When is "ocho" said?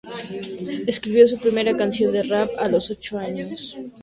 2.89-3.19